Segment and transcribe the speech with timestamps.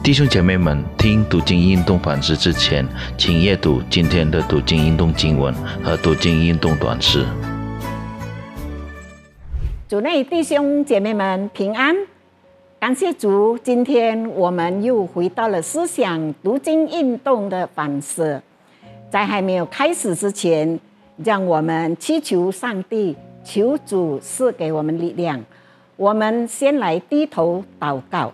[0.00, 2.86] 弟兄姐妹们，听读经运动反思之前，
[3.18, 7.26] 请阅读今天的读经运动经文和读经运动短诗。
[9.86, 11.94] 主内弟兄姐妹们平安，
[12.78, 18.40] 感谢主，今天我们又回到了思想读经运动的反思。
[19.10, 20.78] 在还没有开始之前，
[21.22, 25.44] 让我们祈求上帝，求主赐给我们力量。
[25.96, 28.32] 我们先来低头祷告。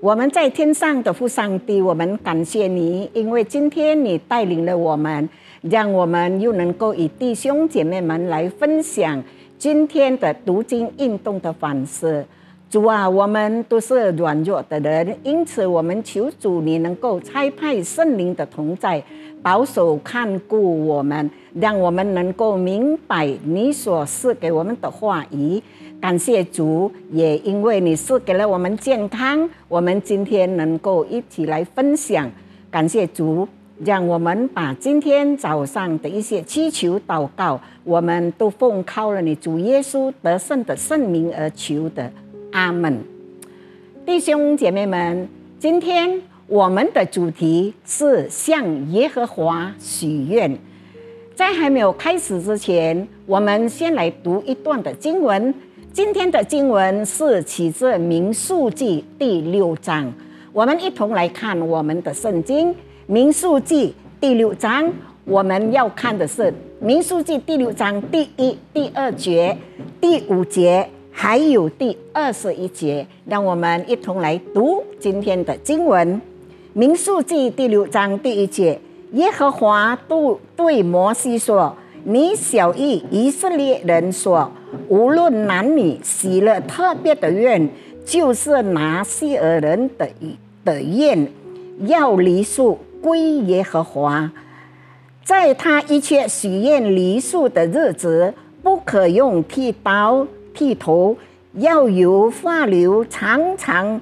[0.00, 5.28] 我们在天上的父上帝，我们感谢你，因为今天你带领了我们，
[5.60, 9.22] 让我们又能够与弟兄姐妹们来分享
[9.58, 12.24] 今天的读经运动的反思。
[12.70, 19.02] 主啊，我们都是软弱的人，因此我们求主你能够差派圣灵的同在，
[19.42, 25.62] 保守看顾我们，让我们能够明白你所赐给我们的话语。
[26.00, 32.30] 感谢主，也因为你是给了我们健康，我们今天能够一起来分享。
[32.70, 33.46] 感谢主，
[33.84, 42.10] 让我们把今天早上的一些祈求祷告，我们都奉靠了你主耶稣得胜的圣名而求的。
[42.52, 42.98] 阿门。
[44.06, 45.28] 弟兄姐妹们，
[45.58, 50.58] 今天我们的主题是向耶和华许愿。
[51.34, 55.54] 在还没有开始之前，我们先来读一段的经文。
[55.92, 60.12] 今天的经文是起自民数记第六章，
[60.52, 62.72] 我们一同来看我们的圣经。
[63.06, 64.88] 民数记第六章，
[65.24, 69.56] 我们要看的是民数记第六章第一、第二节、
[70.00, 73.04] 第五节，还有第二十一节。
[73.26, 76.20] 让我们一同来读今天的经文。
[76.72, 78.80] 民数记第六章第一节，
[79.14, 81.76] 耶和华对对摩西说。
[82.02, 84.50] 你小意以色列人说，
[84.90, 87.70] 无论男女，许了特别的愿，
[88.04, 90.08] 就是拿西尔人的
[90.64, 91.28] 的愿，
[91.86, 94.32] 要梨树归耶和华。
[95.24, 98.34] 在他一切许愿梨树的日子，
[98.64, 101.16] 不可用剃刀剃头，
[101.52, 104.00] 要由发流长长。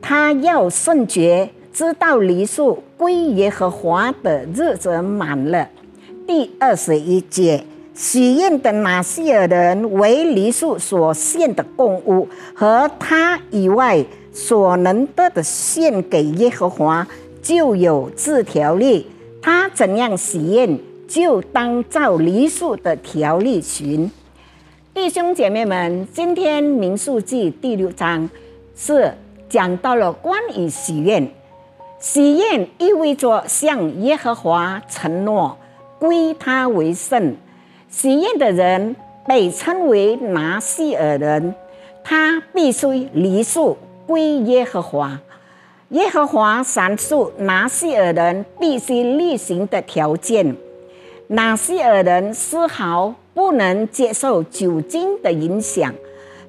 [0.00, 5.68] 他要圣洁，知道梨树归耶和华的日子满了。
[6.24, 17.06] 第二十一节，许愿的拿西尔人为梨树所献的供物，和他以外所能得的献给耶和华，
[17.42, 19.06] 就有字条例。
[19.42, 24.10] 他怎样许愿，就当照梨树的条例行。
[24.94, 28.28] 弟兄姐妹们，今天民数记第六章
[28.74, 29.12] 是
[29.50, 31.30] 讲到了关于许愿。
[32.00, 35.58] 许愿意味着向耶和华承诺。
[35.98, 37.36] 归他为圣，
[37.92, 38.96] 许愿的人
[39.28, 41.54] 被称为拿西尔人，
[42.02, 43.76] 他必须离树
[44.06, 45.20] 归耶和华。
[45.90, 50.56] 耶和华阐述拿西尔人必须履行的条件：
[51.26, 55.94] 拿西尔人丝毫不能接受酒精的影响，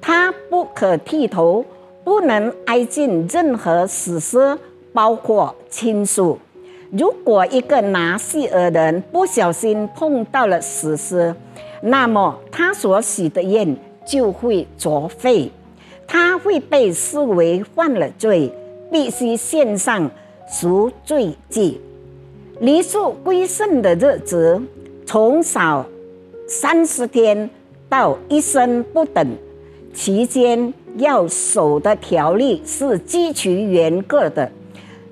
[0.00, 1.64] 他不可剃头，
[2.02, 4.58] 不能挨近任何死尸，
[4.92, 6.40] 包括亲属。
[6.90, 11.34] 如果一个拿西尔人不小心碰到了死尸，
[11.82, 13.76] 那么他所许的愿
[14.06, 15.50] 就会作废，
[16.06, 18.50] 他会被视为犯了罪，
[18.90, 20.10] 必须献上
[20.50, 21.78] 赎罪祭。
[22.60, 24.58] 离树归圣的日子，
[25.04, 25.84] 从少
[26.48, 27.50] 三十天
[27.86, 29.36] 到一生不等，
[29.92, 34.50] 期间要守的条例是极其严格的。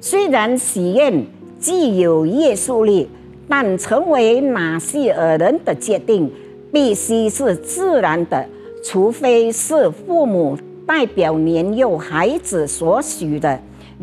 [0.00, 1.35] 虽然许愿。
[1.66, 3.09] 既有约束力，
[3.49, 6.31] 但成为纳西尔人的决定
[6.72, 8.47] 必须是自然的，
[8.84, 10.56] 除非是父母
[10.87, 13.59] 代表年幼孩子所许的，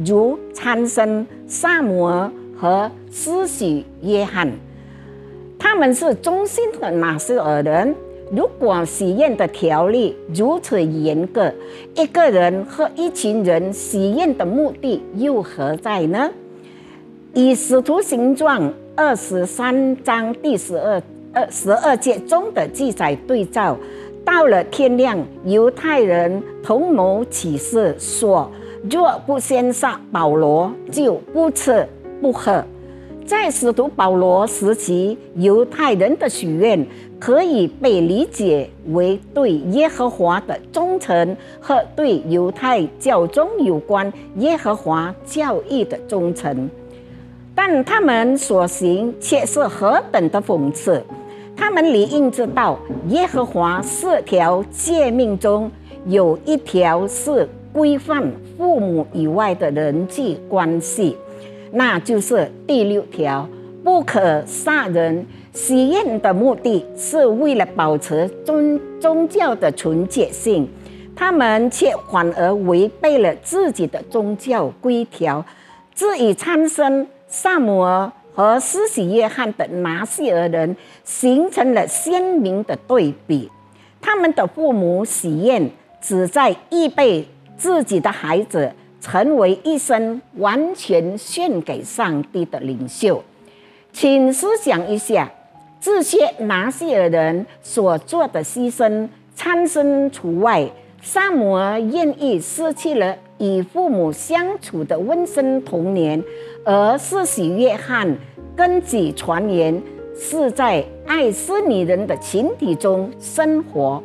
[0.05, 4.51] 如参生萨摩尔和施许约翰，
[5.57, 7.95] 他们是忠心的纳西尔人。
[8.29, 11.53] 如果许愿的条例如此严格，
[11.95, 16.29] 一个人和一群人许愿的目的又何在呢？
[17.35, 21.01] 以使徒行状二十三章第十二
[21.33, 23.75] 二十二节中的记载对照，
[24.23, 28.51] 到了天亮，犹太人同谋起誓说：
[28.87, 31.87] 若不先杀保罗，就不吃
[32.21, 32.63] 不喝。
[33.25, 36.85] 在使徒保罗时期，犹太人的许愿
[37.19, 46.69] 可以被理解为对耶和华的忠诚和对犹太教中有关耶和华教义的忠诚。
[47.55, 51.03] 但他们所行却是何等的讽刺！
[51.55, 52.79] 他们理应知道，
[53.09, 55.71] 耶和华四条诫命中
[56.07, 61.15] 有一条是规范父母以外的人际关系，
[61.71, 63.47] 那就是第六条：
[63.83, 65.25] 不可杀人。
[65.53, 70.67] 喜宴的目的是为了保持宗宗教的纯洁性，
[71.15, 75.45] 他们却反而违背了自己的宗教规条，
[75.93, 83.49] 这与参生萨姆尔和施洗约翰的拿西尔人形成了鲜明的对比。
[83.99, 87.27] 他们的父母喜宴只在预备
[87.57, 88.71] 自己的孩子
[89.01, 93.23] 成为一生完全献给上帝的领袖，
[93.91, 95.31] 请思想一下。
[95.81, 100.69] 这些拿西尔人所做的牺牲，参生除外。
[101.01, 106.23] 萨摩尔愿意失去了与父母相处的温馨童年，
[106.63, 108.17] 而四喜约翰
[108.55, 109.83] 根据传言
[110.15, 114.01] 是在爱斯尼人的群体中生活。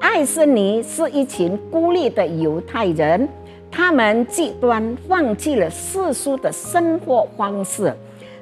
[0.00, 3.28] 爱斯尼是一群孤立的犹太人，
[3.70, 7.94] 他们极端放弃了世俗的生活方式。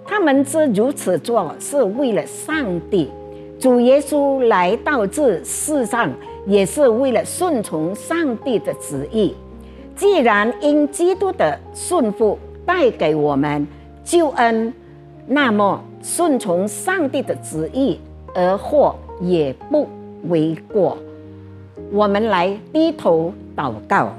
[0.07, 3.11] 他们之如此做，是为了上帝。
[3.61, 6.11] 主耶稣来到这世上，
[6.47, 9.35] 也是为了顺从上帝的旨意。
[9.99, 13.67] 既然因基督的顺服带给我们
[14.05, 14.73] 救恩，
[15.27, 17.99] 那么顺从上帝的旨意
[18.33, 19.89] 而获也不
[20.29, 20.97] 为过。
[21.91, 24.15] 我们来低头祷告：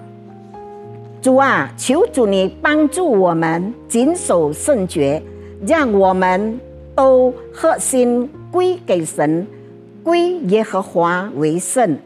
[1.21, 5.23] 主啊，求主你帮助我们谨守圣洁。
[5.67, 6.57] 让我们
[6.95, 9.45] 都核心归给神，
[10.01, 11.97] 归耶和华为圣，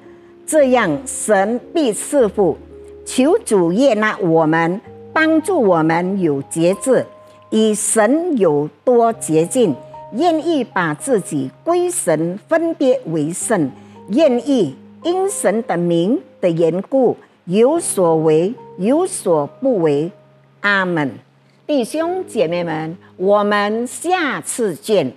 [0.43, 2.57] 这样神必赐福。
[3.05, 4.79] 求主悦纳我们，
[5.11, 7.05] 帮助我们有节制，
[7.49, 9.75] 以神有多洁净，
[10.13, 13.69] 愿意把自己归神，分别为圣，
[14.07, 20.11] 愿意因神的名的缘故有所为，有所不为。
[20.61, 21.11] 阿门。
[21.67, 25.13] 弟兄姐妹们，我们下次见。